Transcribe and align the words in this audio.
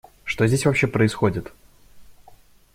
Что 0.23 0.47
здесь 0.47 0.65
вообще 0.65 0.87
происходит? 0.87 1.53